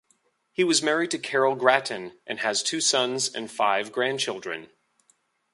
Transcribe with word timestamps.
He 0.51 0.63
was 0.63 0.81
married 0.81 1.11
to 1.11 1.19
Carol 1.19 1.53
Grattan 1.53 2.17
and 2.25 2.39
has 2.39 2.63
two 2.63 2.81
sons 2.81 3.29
and 3.29 3.51
five 3.51 3.91
grandchildren. 3.91 4.71